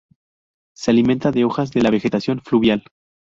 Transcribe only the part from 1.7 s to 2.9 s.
de la vegetación fluvial.